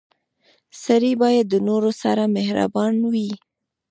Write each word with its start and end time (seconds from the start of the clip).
•سړی 0.83 1.13
باید 1.23 1.45
د 1.49 1.55
نورو 1.67 1.91
سره 2.01 2.23
مهربان 2.37 2.93
وي. 3.11 3.29